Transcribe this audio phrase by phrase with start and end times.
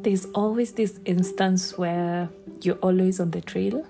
[0.00, 2.28] There's always this instance where
[2.62, 3.84] you're always on the trail,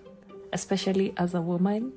[0.55, 1.93] especially as a woman,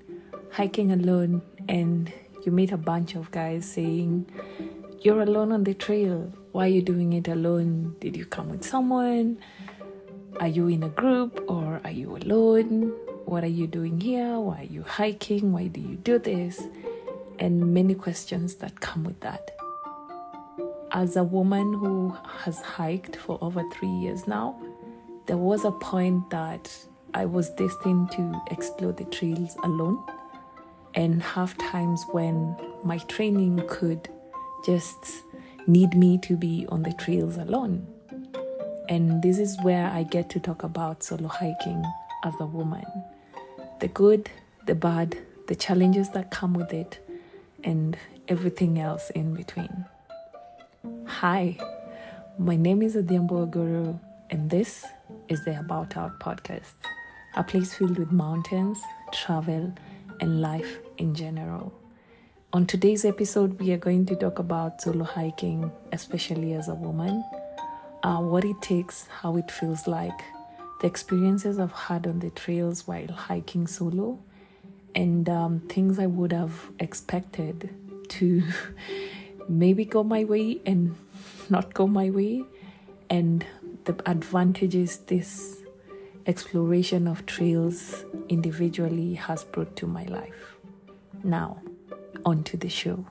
[0.51, 2.11] hiking alone, and
[2.45, 4.29] you meet a bunch of guys saying,
[4.99, 6.33] You're alone on the trail.
[6.51, 7.95] Why are you doing it alone?
[8.01, 9.37] Did you come with someone?
[10.41, 12.89] Are you in a group or are you alone?
[13.23, 14.37] What are you doing here?
[14.37, 15.53] Why are you hiking?
[15.53, 16.61] Why do you do this?
[17.39, 19.55] And many questions that come with that.
[20.93, 22.13] As a woman who
[22.43, 24.61] has hiked for over three years now,
[25.25, 26.69] there was a point that
[27.13, 30.03] I was destined to explore the trails alone
[30.93, 34.09] and have times when my training could
[34.65, 35.23] just
[35.65, 37.87] need me to be on the trails alone.
[38.89, 41.83] And this is where I get to talk about solo hiking
[42.25, 42.85] as a woman
[43.79, 44.29] the good,
[44.67, 46.99] the bad, the challenges that come with it,
[47.63, 49.85] and everything else in between.
[50.83, 51.57] Hi,
[52.39, 53.99] my name is Adhiambo Agoro,
[54.31, 54.83] and this
[55.29, 56.73] is the About Out podcast,
[57.35, 58.79] a place filled with mountains,
[59.11, 59.71] travel,
[60.19, 61.71] and life in general.
[62.51, 67.23] On today's episode, we are going to talk about solo hiking, especially as a woman,
[68.01, 70.19] uh, what it takes, how it feels like,
[70.81, 74.17] the experiences I've had on the trails while hiking solo,
[74.95, 77.69] and um, things I would have expected
[78.09, 78.43] to
[79.51, 80.95] maybe go my way and
[81.49, 82.43] not go my way,
[83.09, 83.45] and
[83.85, 85.57] the advantages this
[86.25, 90.55] exploration of trails individually has brought to my life.
[91.23, 91.61] Now,
[92.25, 93.05] on to the show.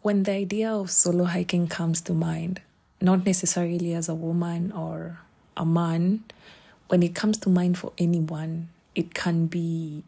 [0.00, 2.60] When the idea of solo hiking comes to mind,
[3.00, 5.20] not necessarily as a woman or
[5.56, 6.24] a man,
[6.88, 10.04] when it comes to mind for anyone, it can be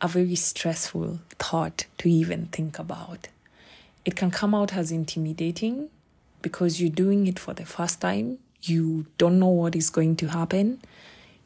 [0.00, 3.28] a very stressful thought to even think about.
[4.04, 5.90] It can come out as intimidating
[6.40, 10.28] because you're doing it for the first time, you don't know what is going to
[10.28, 10.80] happen,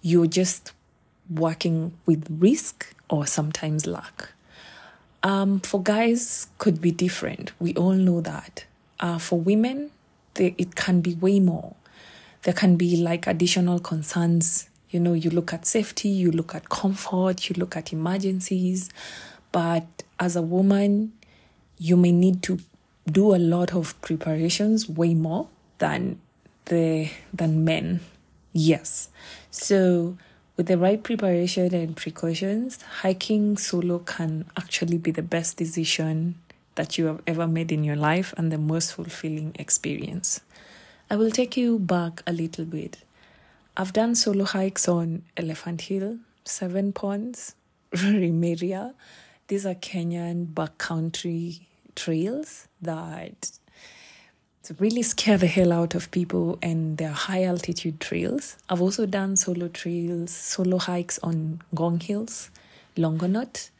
[0.01, 0.73] you're just
[1.29, 4.33] working with risk or sometimes luck.
[5.23, 7.53] Um, for guys, could be different.
[7.59, 8.65] We all know that.
[9.01, 9.91] Uh, for women,
[10.35, 11.75] they, it can be way more.
[12.47, 14.69] There can be like additional concerns.
[14.91, 18.89] You know, you look at safety, you look at comfort, you look at emergencies.
[19.51, 21.13] But as a woman,
[21.77, 22.61] you may need to
[23.11, 25.49] do a lot of preparations, way more
[25.79, 26.21] than
[26.67, 27.99] the than men.
[28.53, 29.09] Yes.
[29.51, 30.17] So
[30.57, 36.37] with the right preparation and precautions, hiking solo can actually be the best decision
[36.77, 40.43] that you have ever made in your life and the most fulfilling experience.
[41.09, 42.99] I will take you back a little bit.
[43.77, 47.55] I've done solo hikes on Elephant Hill, Seven Ponds,
[47.93, 48.93] Rurimeria.
[49.47, 51.61] These are Kenyan backcountry
[51.95, 53.53] trails that
[54.81, 58.57] really scare the hell out of people and they're high altitude trails.
[58.69, 62.51] I've also done solo trails, solo hikes on Ngong Hills,
[62.97, 63.71] Longonot.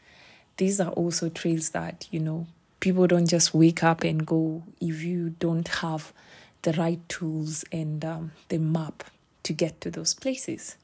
[0.55, 2.47] These are also trails that, you know,
[2.79, 6.13] people don't just wake up and go if you don't have
[6.61, 9.03] the right tools and um, the map
[9.43, 10.75] to get to those places.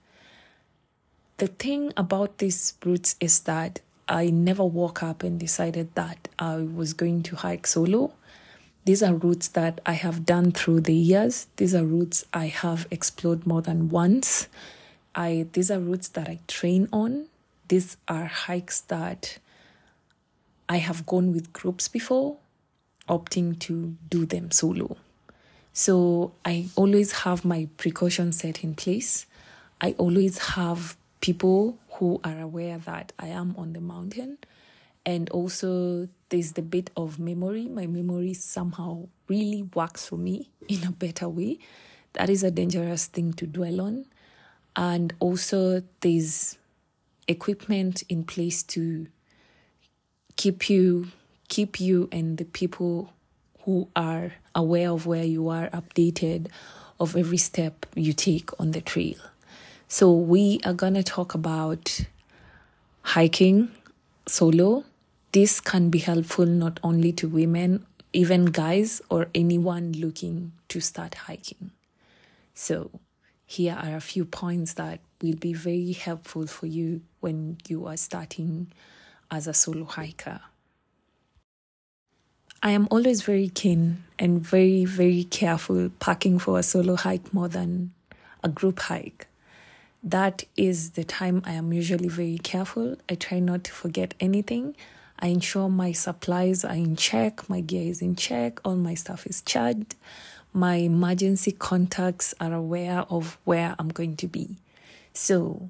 [1.38, 6.58] The thing about these routes is that I never woke up and decided that I
[6.58, 8.14] was going to hike solo.
[8.86, 11.48] These are routes that I have done through the years.
[11.56, 14.48] These are routes I have explored more than once.
[15.16, 17.28] I these are routes that I train on.
[17.70, 19.38] These are hikes that
[20.68, 22.38] I have gone with groups before,
[23.08, 24.98] opting to do them solo.
[25.74, 29.26] So I always have my precautions set in place.
[29.82, 34.38] I always have people who are aware that I am on the mountain.
[35.06, 37.68] And also, there's the bit of memory.
[37.68, 41.60] My memory somehow really works for me in a better way.
[42.14, 44.06] That is a dangerous thing to dwell on.
[44.76, 46.58] And also, there's
[47.28, 49.08] equipment in place to
[50.36, 51.12] keep you
[51.48, 53.14] keep you and the people
[53.66, 56.48] who are aware of where you are updated
[57.00, 59.18] of every step you take on the trail.
[59.88, 62.06] So we are going to talk about
[63.02, 63.72] hiking
[64.28, 64.86] solo.
[65.32, 71.16] This can be helpful not only to women, even guys or anyone looking to start
[71.16, 71.72] hiking.
[72.54, 72.92] So
[73.46, 77.98] here are a few points that will be very helpful for you when you are
[77.98, 78.72] starting
[79.32, 80.42] as a solo hiker.
[82.66, 87.50] I am always very keen and very, very careful packing for a solo hike more
[87.50, 87.92] than
[88.42, 89.28] a group hike.
[90.02, 92.96] That is the time I am usually very careful.
[93.10, 94.78] I try not to forget anything.
[95.20, 99.28] I ensure my supplies are in check, my gear is in check, all my stuff
[99.28, 99.96] is charged.
[100.54, 104.56] My emergency contacts are aware of where I'm going to be.
[105.14, 105.70] So,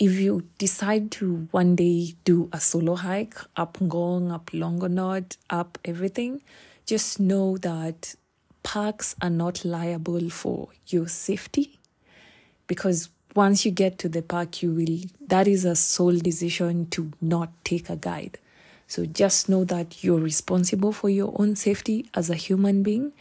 [0.00, 5.78] if you decide to one day do a solo hike up Ngong, up Longonot, up
[5.84, 6.40] everything,
[6.86, 8.14] just know that
[8.62, 11.78] parks are not liable for your safety.
[12.66, 17.12] Because once you get to the park you will that is a sole decision to
[17.20, 18.38] not take a guide.
[18.86, 23.12] So just know that you're responsible for your own safety as a human being.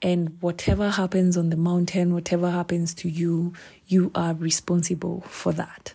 [0.00, 3.52] And whatever happens on the mountain whatever happens to you
[3.86, 5.92] you are responsible for that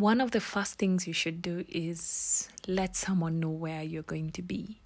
[0.00, 4.30] one of the first things you should do is let someone know where you're going
[4.30, 4.80] to be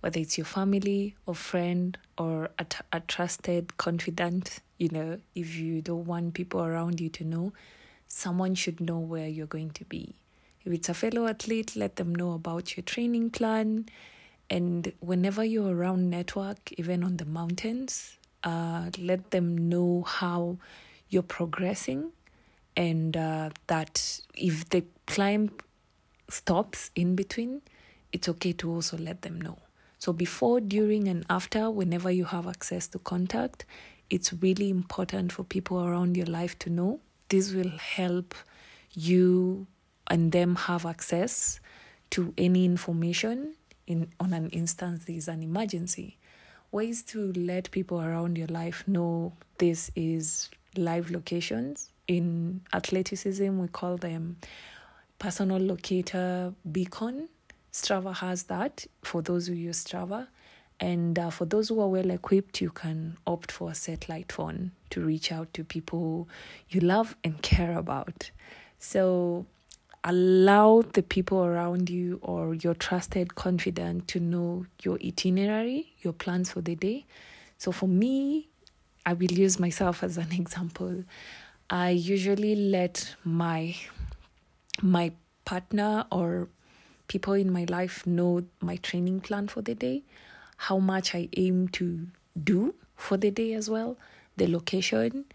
[0.00, 5.56] whether it's your family or friend or a, t- a trusted confidant, you know, if
[5.56, 7.52] you don't want people around you to know,
[8.06, 10.14] someone should know where you're going to be.
[10.64, 13.88] If it's a fellow athlete, let them know about your training plan.
[14.50, 20.58] And whenever you're around network, even on the mountains, uh, let them know how
[21.08, 22.12] you're progressing
[22.78, 25.50] and uh, that if the climb
[26.30, 27.60] stops in between,
[28.12, 29.58] it's okay to also let them know.
[29.98, 33.66] So, before, during, and after, whenever you have access to contact,
[34.10, 37.00] it's really important for people around your life to know.
[37.28, 38.36] This will help
[38.94, 39.66] you
[40.06, 41.58] and them have access
[42.10, 43.54] to any information
[43.88, 46.16] in on an instance there is an emergency.
[46.70, 51.90] Ways to let people around your life know this is live locations.
[52.08, 54.38] In athleticism, we call them
[55.18, 57.28] personal locator beacon
[57.72, 60.28] Strava has that for those who use Strava.
[60.80, 64.72] And uh, for those who are well equipped, you can opt for a satellite phone
[64.90, 66.28] to reach out to people
[66.70, 68.30] you love and care about.
[68.78, 69.46] So
[70.04, 76.50] allow the people around you or your trusted confidant to know your itinerary, your plans
[76.52, 77.04] for the day.
[77.58, 78.48] So for me,
[79.04, 81.04] I will use myself as an example.
[81.70, 83.76] I usually let my
[84.80, 85.12] my
[85.44, 86.48] partner or
[87.08, 90.02] people in my life know my training plan for the day,
[90.56, 92.06] how much I aim to
[92.42, 93.96] do for the day as well,
[94.36, 95.26] the location,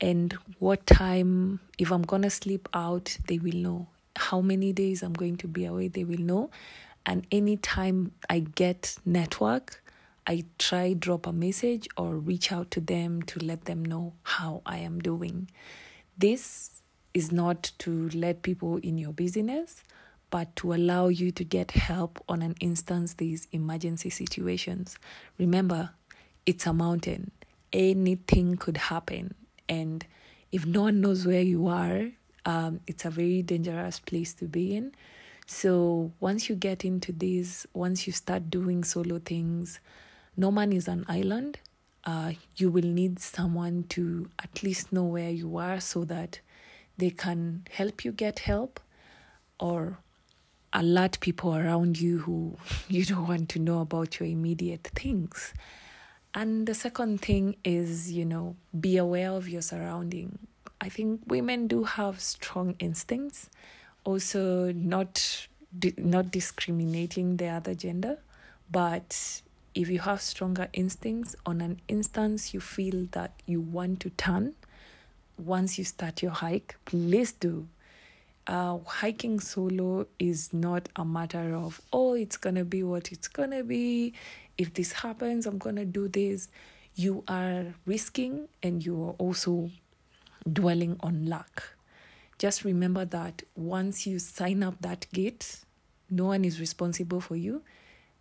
[0.00, 3.86] and what time, if I'm gonna sleep out, they will know.
[4.16, 6.50] How many days I'm going to be away, they will know.
[7.04, 9.82] And anytime I get network,
[10.26, 14.62] I try drop a message or reach out to them to let them know how
[14.66, 15.48] I am doing.
[16.18, 16.82] This
[17.14, 19.82] is not to let people in your business,
[20.30, 24.98] but to allow you to get help on an instance these emergency situations.
[25.38, 25.90] Remember,
[26.44, 27.30] it's a mountain.
[27.72, 29.34] Anything could happen.
[29.68, 30.04] And
[30.50, 32.08] if no one knows where you are,
[32.44, 34.92] um, it's a very dangerous place to be in.
[35.46, 39.78] So once you get into this, once you start doing solo things,
[40.36, 41.58] no man is an island.
[42.04, 46.40] Uh, you will need someone to at least know where you are so that
[46.98, 48.78] they can help you get help
[49.58, 49.98] or
[50.72, 52.56] alert people around you who
[52.88, 55.54] you don't want to know about your immediate things.
[56.34, 60.38] And the second thing is, you know, be aware of your surrounding.
[60.80, 63.48] I think women do have strong instincts,
[64.04, 65.48] also not
[65.96, 68.18] not discriminating the other gender,
[68.70, 69.42] but
[69.76, 74.54] if you have stronger instincts on an instance you feel that you want to turn
[75.38, 77.68] once you start your hike, please do
[78.46, 83.64] uh, hiking solo is not a matter of, oh, it's to be what it's to
[83.64, 84.14] be.
[84.56, 86.48] If this happens, I'm to do this.
[86.94, 89.70] You are risking and you are also
[90.50, 91.76] dwelling on luck.
[92.38, 95.60] Just remember that once you sign up that gate,
[96.10, 97.62] no one is responsible for you.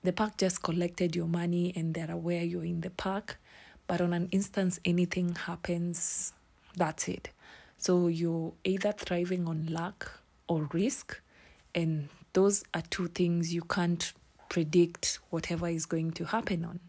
[0.06, 3.40] The park just collected your money and they're aware you're in the park.
[3.88, 6.32] But on an instance, anything happens,
[6.78, 7.32] that's it.
[7.80, 11.20] So you're either thriving on luck or risk,
[11.74, 14.14] and those are two things you can't
[14.48, 16.80] predict whatever is going to happen on.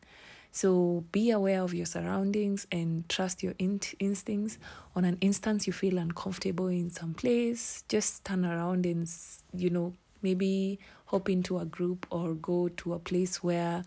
[0.52, 4.58] So be aware of your surroundings and trust your in- instincts.
[4.94, 9.11] On an instance you feel uncomfortable in some place, just turn around and
[9.54, 9.94] you know
[10.26, 13.85] maybe hop into a group or go to a place where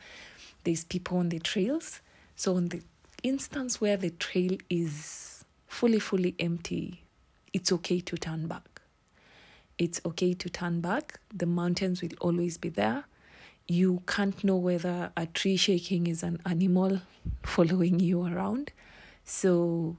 [0.63, 2.01] there's people on the trails.
[2.38, 2.81] So on the
[3.24, 7.03] instance where the trail is fully, fully empty,
[7.51, 8.81] it's okay to turn back.
[9.77, 11.19] It's okay to turn back.
[11.34, 13.03] The mountains will always be there.
[13.67, 17.01] You can't know whether a tree shaking is an animal
[17.43, 18.72] following you around.
[19.25, 19.98] So,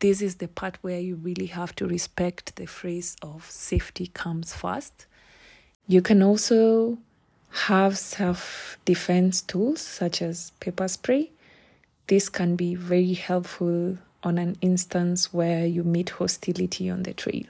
[0.00, 4.54] this is the part where you really have to respect the phrase of safety comes
[4.54, 5.06] first.
[5.90, 6.98] You can also
[7.50, 11.30] have self defense tools such as pepper spray.
[12.08, 17.46] This can be very helpful on an instance where you meet hostility on the trail.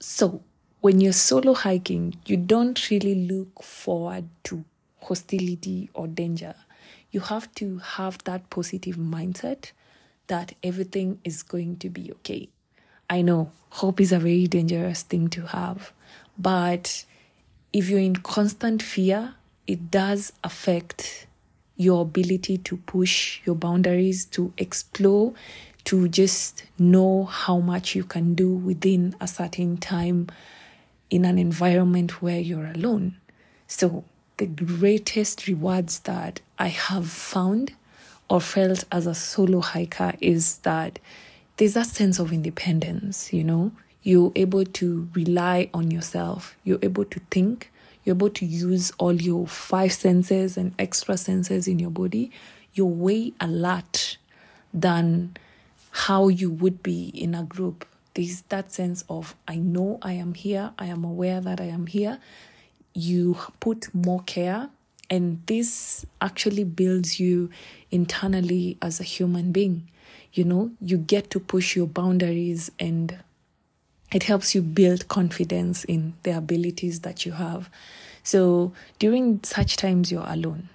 [0.00, 0.42] So,
[0.80, 4.64] when you're solo hiking, you don't really look forward to
[5.02, 6.56] hostility or danger.
[7.12, 9.70] You have to have that positive mindset
[10.26, 12.48] that everything is going to be okay.
[13.08, 15.92] I know hope is a very dangerous thing to have,
[16.38, 17.04] but
[17.72, 19.34] if you're in constant fear,
[19.66, 21.26] it does affect
[21.76, 25.34] your ability to push your boundaries, to explore,
[25.84, 30.26] to just know how much you can do within a certain time
[31.10, 33.16] in an environment where you're alone.
[33.66, 34.04] So,
[34.38, 37.74] the greatest rewards that I have found
[38.28, 40.98] or felt as a solo hiker is that
[41.56, 43.72] there's that sense of independence, you know?
[44.06, 47.72] You're able to rely on yourself, you're able to think,
[48.04, 52.30] you're able to use all your five senses and extra senses in your body.
[52.72, 54.16] You're way alert
[54.72, 55.36] than
[55.90, 57.84] how you would be in a group.
[58.14, 61.88] There's that sense of, I know I am here, I am aware that I am
[61.88, 62.20] here.
[62.94, 64.70] You put more care,
[65.10, 67.50] and this actually builds you
[67.90, 69.90] internally as a human being.
[70.32, 73.18] You know, you get to push your boundaries and
[74.12, 77.68] it helps you build confidence in the abilities that you have.
[78.22, 80.68] So during such times, you're alone.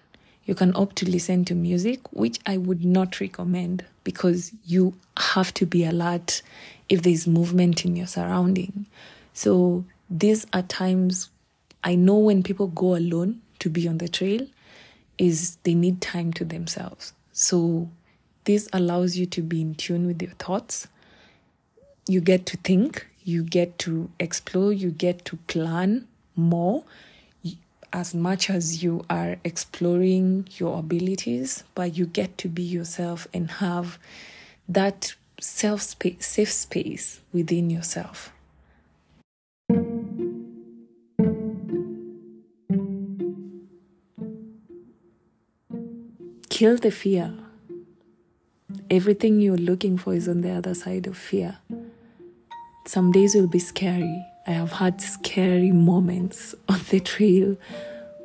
[0.46, 5.54] You can opt to listen to music, which I would not recommend because you have
[5.56, 6.42] to be alert
[6.90, 8.86] if there's movement in your surrounding.
[9.34, 11.30] So these are times
[11.84, 14.46] I know when people go alone to be on the trail
[15.18, 17.14] is they need time to themselves.
[17.32, 17.90] So
[18.46, 20.88] this allows you to be in tune with your thoughts.
[22.08, 26.84] You get to think, you get to explore, you get to plan more
[27.94, 33.52] as much as you are exploring your abilities, but you get to be yourself and
[33.52, 34.00] have
[34.68, 38.32] that self space, safe space within yourself.
[46.50, 47.34] Kill the fear.
[48.90, 51.58] Everything you're looking for is on the other side of fear.
[52.86, 54.26] Some days will be scary.
[54.48, 57.56] I have had scary moments on the trail,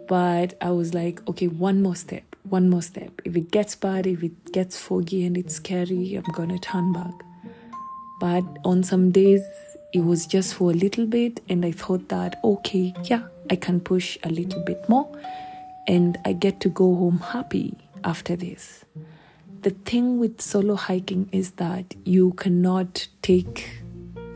[0.08, 3.20] but I was like, okay, one more step, one more step.
[3.24, 7.12] If it gets bad, if it gets foggy and it's scary, I'm gonna turn back.
[8.18, 9.42] But on some days,
[9.92, 13.78] it was just for a little bit, and I thought that, okay, yeah, I can
[13.78, 15.06] push a little bit more,
[15.86, 18.84] and I get to go home happy after this.
[19.62, 23.82] The thing with solo hiking is that you cannot take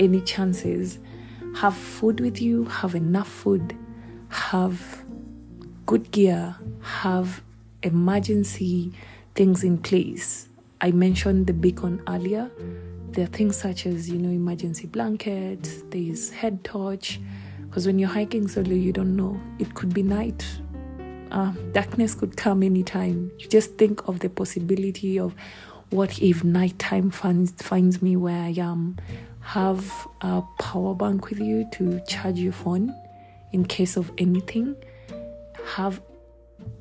[0.00, 0.98] any chances.
[1.56, 3.76] Have food with you, have enough food,
[4.28, 5.04] have
[5.86, 7.42] good gear, have
[7.82, 8.92] emergency
[9.34, 10.48] things in place.
[10.80, 12.50] I mentioned the beacon earlier.
[13.10, 17.20] There are things such as, you know, emergency blankets, there's head torch.
[17.62, 19.40] Because when you're hiking solo, you don't know.
[19.58, 20.44] It could be night,
[21.30, 23.30] uh, darkness could come anytime.
[23.38, 25.34] You just think of the possibility of
[25.90, 28.96] what if nighttime finds finds me where I am.
[29.40, 32.94] Have a power bank with you to charge your phone
[33.52, 34.76] in case of anything.
[35.74, 36.00] Have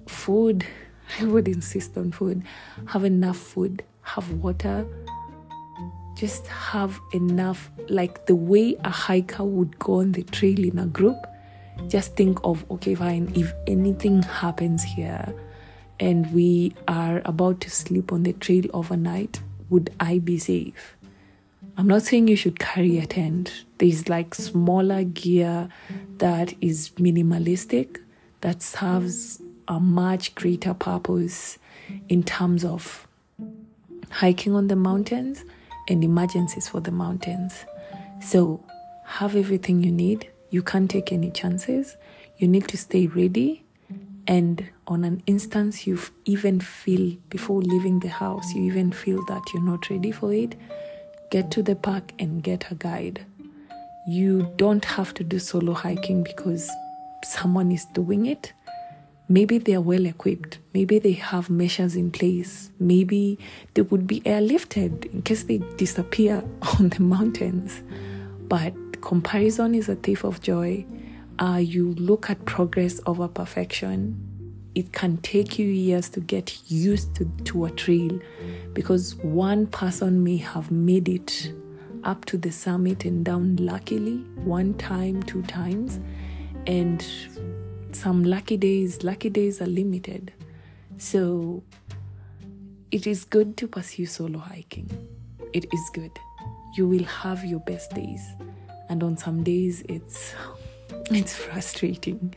[0.08, 0.66] food.
[1.20, 2.44] I would insist on food.
[2.88, 3.84] Have enough food.
[4.02, 4.86] Have water.
[6.16, 10.86] Just have enough, like the way a hiker would go on the trail in a
[10.86, 11.16] group
[11.88, 15.34] just think of okay, fine, if anything happens here
[16.00, 20.98] and we are about to sleep on the trail overnight, would I be safe?
[21.80, 23.64] I'm not saying you should carry a tent.
[23.78, 25.70] There's like smaller gear
[26.18, 28.00] that is minimalistic
[28.42, 31.58] that serves a much greater purpose
[32.10, 33.08] in terms of
[34.12, 35.46] hiking on the mountains
[35.88, 37.54] and emergencies for the mountains.
[38.22, 38.62] So,
[39.06, 41.96] have everything you need you can't take any chances.
[42.38, 43.64] You need to stay ready.
[44.28, 49.42] And on an instance, you even feel before leaving the house, you even feel that
[49.54, 50.56] you're not ready for it,
[51.30, 53.26] get to the park and get a guide.
[54.08, 56.70] You don't have to do solo hiking because
[57.24, 58.54] someone is doing it.
[59.28, 60.58] Maybe they are well equipped.
[60.74, 62.72] Maybe they have measures in place.
[62.80, 63.38] Maybe
[63.76, 66.44] they would be airlifted in case they disappear
[66.80, 67.84] on the mountains.
[68.48, 70.86] But comparison is a thief of joy.
[71.38, 74.29] Uh, you look at progress over perfection.
[74.76, 78.20] It can take you years to get used to, to a trail
[78.74, 81.52] because one person may have made it
[82.04, 86.00] up to the summit and down luckily one time, two times,
[86.68, 87.04] And
[87.92, 90.32] some lucky days, lucky days are limited.
[90.98, 91.64] So
[92.92, 94.90] it is good to pursue solo hiking.
[95.54, 96.12] It is good.
[96.78, 98.22] You will have your best days.
[98.90, 100.36] And on some days it's
[101.12, 102.34] it's frustrating.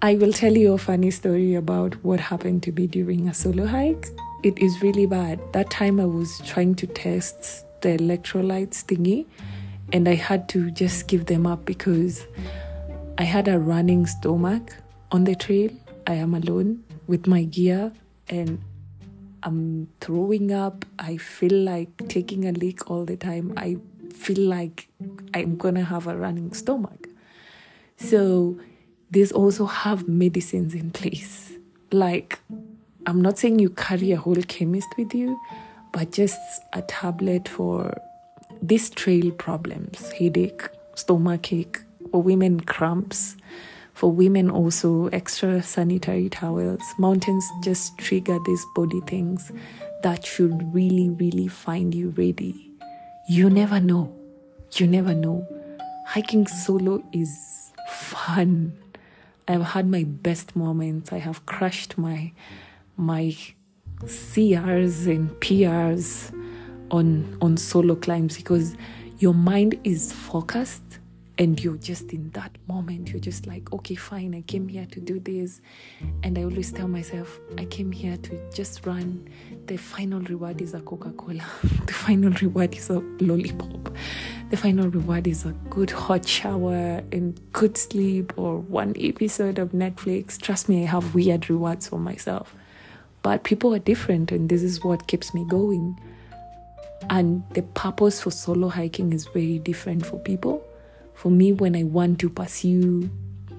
[0.00, 3.66] I will tell you a funny story about what happened to me during a solo
[3.66, 4.06] hike.
[4.44, 5.40] It is really bad.
[5.52, 9.26] That time I was trying to test the electrolytes thingy
[9.92, 12.24] and I had to just give them up because
[13.18, 14.72] I had a running stomach
[15.10, 15.72] on the trail.
[16.06, 17.90] I am alone with my gear
[18.28, 18.62] and
[19.42, 20.84] I'm throwing up.
[21.00, 23.52] I feel like taking a leak all the time.
[23.56, 23.78] I
[24.14, 24.86] feel like
[25.34, 27.08] I'm gonna have a running stomach.
[27.96, 28.60] So
[29.10, 31.52] these also have medicines in place.
[31.92, 32.38] Like,
[33.06, 35.38] I'm not saying you carry a whole chemist with you,
[35.92, 36.38] but just
[36.74, 37.98] a tablet for
[38.60, 41.78] these trail problems headache, stomach ache,
[42.10, 43.36] for women, cramps.
[43.94, 46.82] For women, also extra sanitary towels.
[46.98, 49.50] Mountains just trigger these body things
[50.04, 52.70] that should really, really find you ready.
[53.28, 54.14] You never know.
[54.74, 55.44] You never know.
[56.06, 58.72] Hiking solo is fun.
[59.48, 61.10] I've had my best moments.
[61.10, 62.32] I have crushed my
[62.96, 63.34] my
[64.04, 66.34] CRs and PRs
[66.90, 68.76] on on solo climbs because
[69.18, 70.82] your mind is focused
[71.38, 73.08] and you're just in that moment.
[73.10, 75.62] You're just like okay fine i came here to do this.
[76.22, 79.28] And i always tell myself i came here to just run.
[79.66, 81.46] The final reward is a coca-cola.
[81.86, 83.96] The final reward is a lollipop
[84.50, 89.72] the final reward is a good hot shower and good sleep or one episode of
[89.72, 90.40] netflix.
[90.40, 92.54] Trust me i have weird rewards for myself.
[93.22, 96.00] But people are different and this is what keeps me going.
[97.10, 100.64] And the purpose for solo hiking is very different for people.
[101.14, 103.10] For me, when I want to pursue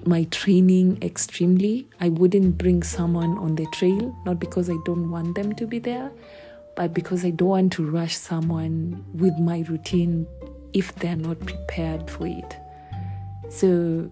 [0.06, 5.34] my training extremely, I wouldn't bring someone on the trail, not because I don't want
[5.34, 6.10] them to be there,
[6.74, 10.26] but because I don't want to rush someone with my routine
[10.72, 12.56] if they're not prepared for it.
[13.48, 14.10] So,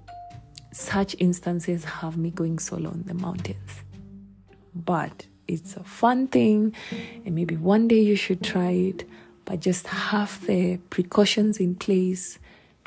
[0.73, 3.83] such instances have me going solo on the mountains.
[4.75, 6.75] But it's a fun thing,
[7.25, 9.09] and maybe one day you should try it,
[9.45, 12.39] but just have the precautions in place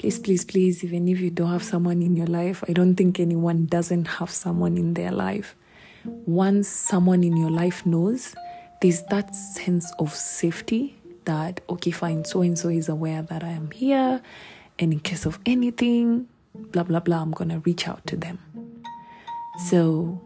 [0.02, 3.20] please, please, please, even if you don't have someone in your life, I don't think
[3.20, 5.56] anyone doesn't have someone in their life.
[6.06, 8.34] Once someone in your life knows,
[8.82, 13.50] there's that sense of safety that, okay, fine, so and so is aware that I
[13.50, 14.22] am here,
[14.80, 18.40] and in case of anything, blah, blah, blah, I'm gonna reach out to them.
[19.70, 20.22] So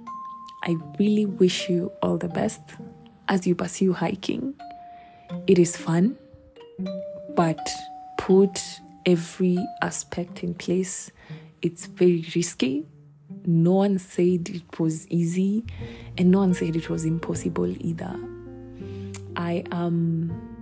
[0.63, 2.62] I really wish you all the best
[3.27, 4.53] as you pursue hiking.
[5.47, 6.17] It is fun,
[7.36, 7.60] but
[8.17, 8.60] put
[9.05, 11.12] every aspect in place.
[11.62, 12.86] It's very risky.
[13.45, 15.65] No one said it was easy,
[16.17, 18.15] and no one said it was impossible either.
[19.36, 20.54] I am.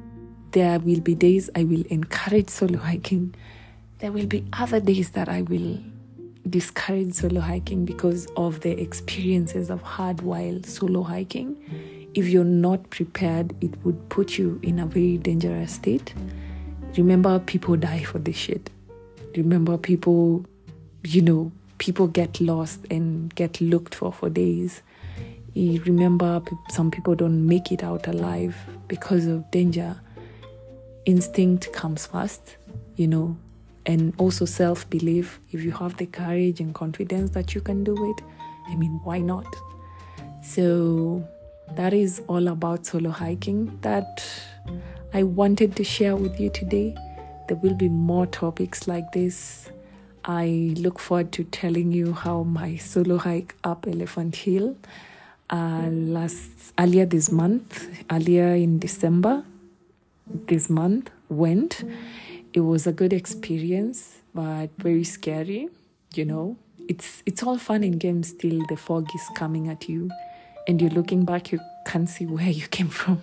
[0.53, 3.33] There will be days I will encourage solo hiking.
[3.97, 5.79] There will be other days that I will
[6.47, 11.57] discourage solo hiking because of the experiences I've had while solo hiking.
[12.13, 16.13] If you're not prepared, it would put you in a very dangerous state.
[16.95, 18.69] Remember, people die for this shit.
[19.35, 20.45] Remember, people,
[21.03, 24.83] you know, people get lost and get looked for for days.
[25.55, 28.55] You remember, some people don't make it out alive
[28.87, 29.99] because of danger.
[31.05, 32.55] Instinct comes first,
[32.95, 33.35] you know,
[33.85, 35.39] and also self belief.
[35.51, 38.23] If you have the courage and confidence that you can do it,
[38.67, 39.45] I mean, why not?
[40.41, 41.27] So,
[41.75, 43.77] that is all about solo hiking.
[43.81, 44.23] That
[45.13, 46.95] I wanted to share with you today.
[47.47, 49.69] There will be more topics like this.
[50.23, 54.77] I look forward to telling you how my solo hike up Elephant Hill
[55.49, 59.43] uh, last earlier this month, earlier in December
[60.27, 61.83] this month went.
[62.53, 65.69] It was a good experience, but very scary.
[66.13, 66.57] You know,
[66.87, 70.09] it's it's all fun in games till the fog is coming at you,
[70.67, 71.51] and you're looking back.
[71.51, 73.21] You can't see where you came from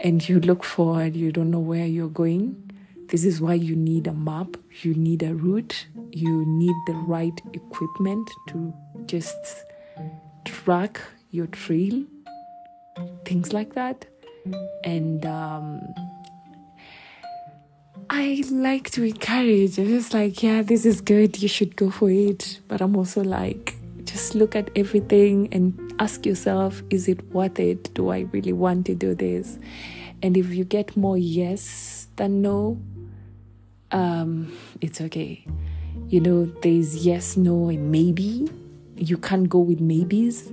[0.00, 2.70] and you look forward, you don't know where you're going.
[3.08, 7.38] This is why you need a map, you need a route, you need the right
[7.52, 8.72] equipment to
[9.06, 9.64] just
[10.44, 11.00] track
[11.30, 12.04] your trail,
[13.24, 14.06] things like that.
[14.84, 15.94] And um,
[18.08, 19.78] I like to encourage.
[19.78, 22.60] I'm just like, yeah, this is good, you should go for it.
[22.68, 27.94] But I'm also like, just look at everything and ask yourself is it worth it?
[27.94, 29.58] Do I really want to do this?
[30.22, 32.80] And if you get more yes than no,
[33.92, 35.44] um, it's okay.
[36.08, 38.50] You know, there's yes, no, and maybe.
[38.96, 40.50] You can't go with maybes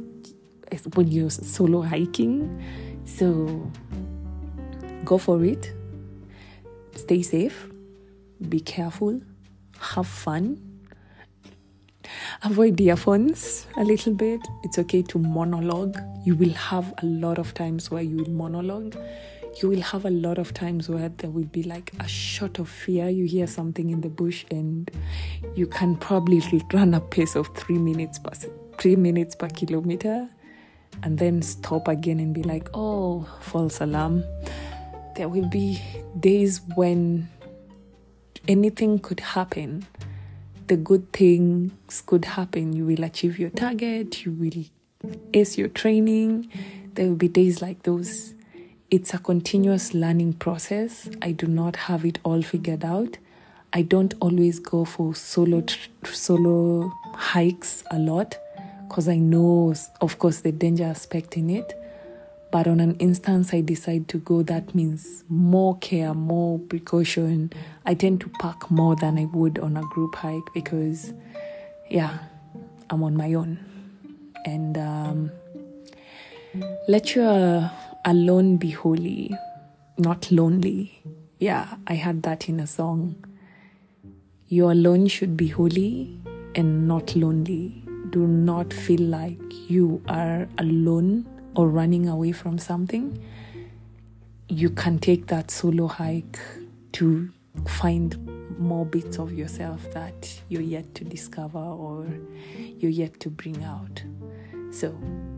[0.93, 2.63] when you're solo hiking.
[3.07, 3.71] So
[5.05, 5.73] go for it.
[6.95, 7.67] Stay safe.
[8.49, 9.21] Be careful.
[9.79, 10.61] Have fun.
[12.43, 14.41] Avoid the earphones a little bit.
[14.63, 15.97] It's okay to monologue.
[16.25, 18.95] You will have a lot of times where you will monologue.
[19.61, 22.69] You will have a lot of times where there will be like a shot of
[22.69, 23.09] fear.
[23.09, 24.91] You hear something in the bush and
[25.55, 26.41] you can probably
[26.73, 28.31] run a pace of three minutes per
[28.77, 30.29] three minutes per kilometer
[31.03, 34.23] and then stop again and be like, oh, false alarm.
[35.15, 35.81] There will be
[36.19, 37.29] days when
[38.47, 39.85] anything could happen.
[40.67, 42.73] The good things could happen.
[42.73, 44.65] You will achieve your target, you will
[45.33, 46.51] ace your training.
[46.93, 48.33] There will be days like those.
[48.89, 51.09] It's a continuous learning process.
[51.21, 53.17] I do not have it all figured out.
[53.73, 55.63] I don't always go for solo
[56.03, 58.37] solo hikes a lot
[58.87, 61.73] because I know, of course, the danger aspect in it.
[62.51, 67.51] But on an instance I decide to go, that means more care, more precaution.
[67.85, 71.13] I tend to pack more than I would on a group hike because,
[71.89, 72.19] yeah,
[72.89, 73.59] I'm on my own.
[74.45, 75.31] And um,
[76.87, 77.69] let your
[78.05, 79.35] alone be holy,
[79.97, 81.01] not lonely.
[81.39, 83.25] Yeah, I had that in a song.
[84.47, 86.17] Your alone should be holy
[86.55, 89.39] and not lonely do not feel like
[89.69, 93.23] you are alone or running away from something,
[94.49, 96.39] you can take that solo hike
[96.93, 97.29] to
[97.67, 98.15] find
[98.59, 102.07] more bits of yourself that you're yet to discover or
[102.77, 104.03] you're yet to bring out.
[104.71, 104.89] So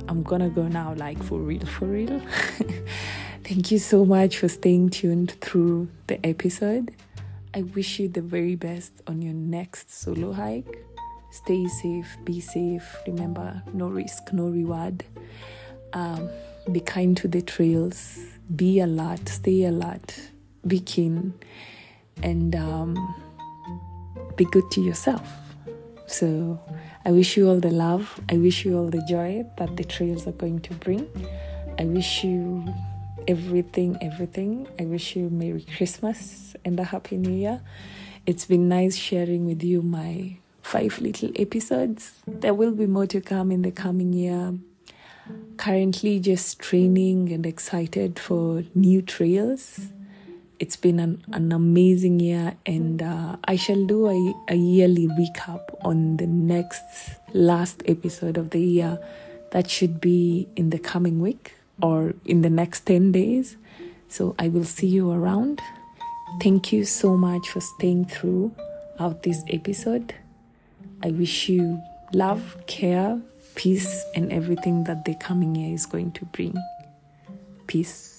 [0.07, 2.21] I'm gonna go now, like for real, for real.
[3.43, 6.95] Thank you so much for staying tuned through the episode.
[7.53, 10.85] I wish you the very best on your next solo hike.
[11.31, 12.97] Stay safe, be safe.
[13.05, 15.03] Remember, no risk, no reward.
[15.93, 16.29] Um,
[16.71, 18.19] be kind to the trails.
[18.55, 20.19] Be alert, stay alert,
[20.65, 21.35] be keen,
[22.23, 23.15] and um,
[24.35, 25.27] be good to yourself.
[26.07, 26.59] So,
[27.05, 28.19] I wish you all the love.
[28.29, 31.07] I wish you all the joy that the trails are going to bring.
[31.77, 32.65] I wish you
[33.27, 34.67] everything, everything.
[34.79, 37.61] I wish you Merry Christmas and a Happy New Year.
[38.25, 40.37] It's been nice sharing with you my
[40.69, 42.13] five little episodes.
[42.27, 44.53] There will be more to come in the coming year.
[45.57, 49.79] Currently, just training and excited for new trails.
[50.59, 55.63] It's been an, an amazing year, and uh, I shall do a, a yearly recap
[55.83, 56.83] on the next
[57.33, 58.99] last episode of the year.
[59.51, 63.57] That should be in the coming week or in the next 10 days.
[64.07, 65.61] So I will see you around.
[66.39, 68.53] Thank you so much for staying through
[68.99, 70.13] out this episode.
[71.01, 71.81] I wish you
[72.13, 73.19] love, care,
[73.55, 76.55] peace, and everything that the coming year is going to bring.
[77.67, 78.18] Peace.